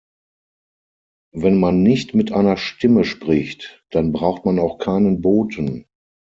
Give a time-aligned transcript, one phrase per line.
[1.31, 5.85] Wenn man nicht mit einer Stimme spricht, dann braucht man auch keinen Boten.